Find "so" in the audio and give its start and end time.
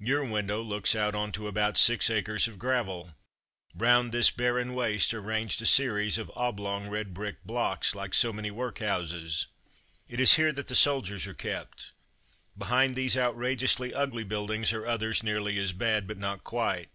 8.12-8.34